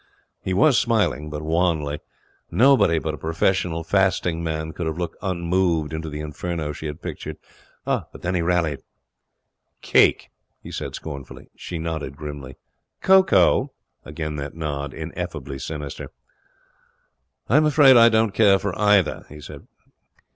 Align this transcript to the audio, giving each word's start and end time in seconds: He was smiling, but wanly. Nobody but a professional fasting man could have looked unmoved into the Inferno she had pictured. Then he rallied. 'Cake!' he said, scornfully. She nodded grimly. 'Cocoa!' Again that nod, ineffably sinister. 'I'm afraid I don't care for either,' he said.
He 0.41 0.51
was 0.51 0.79
smiling, 0.79 1.29
but 1.29 1.43
wanly. 1.43 1.99
Nobody 2.49 2.97
but 2.97 3.13
a 3.13 3.19
professional 3.19 3.83
fasting 3.83 4.43
man 4.43 4.71
could 4.73 4.87
have 4.87 4.97
looked 4.97 5.15
unmoved 5.21 5.93
into 5.93 6.09
the 6.09 6.21
Inferno 6.21 6.71
she 6.73 6.87
had 6.87 7.03
pictured. 7.03 7.37
Then 7.85 8.33
he 8.33 8.41
rallied. 8.41 8.81
'Cake!' 9.83 10.31
he 10.63 10.71
said, 10.71 10.95
scornfully. 10.95 11.51
She 11.55 11.77
nodded 11.77 12.17
grimly. 12.17 12.55
'Cocoa!' 13.03 13.73
Again 14.03 14.37
that 14.37 14.55
nod, 14.55 14.91
ineffably 14.95 15.59
sinister. 15.59 16.09
'I'm 17.47 17.65
afraid 17.67 17.95
I 17.95 18.09
don't 18.09 18.33
care 18.33 18.57
for 18.57 18.75
either,' 18.79 19.27
he 19.29 19.39
said. 19.39 19.67